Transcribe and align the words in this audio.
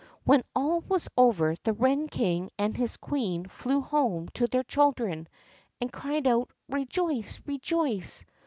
When 0.23 0.41
all 0.55 0.79
was 0.81 1.07
over 1.15 1.55
the 1.63 1.73
wren 1.73 2.07
king 2.07 2.49
and 2.57 2.75
his 2.75 2.97
queen 2.97 3.45
flew 3.45 3.81
home 3.81 4.29
to 4.29 4.47
their 4.47 4.63
children, 4.63 5.27
and 5.79 5.93
cried 5.93 6.25
out: 6.25 6.49
"Rejoice! 6.67 7.39
rejoice! 7.45 8.25